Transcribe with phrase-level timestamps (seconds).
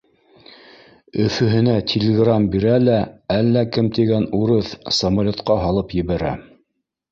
[1.25, 2.97] Өфөһөнә тилграм бирә лә,
[3.37, 6.37] әллә кем тигән урыҫ самолетҡа һалып ебәрә